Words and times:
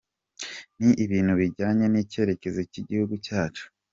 Ni 0.79 0.91
ibintu 1.05 1.33
bijyanye 1.39 1.85
n’icyerekezo 1.89 2.59
cy’igihugu 2.71 3.13
cyacu.” 3.25 3.65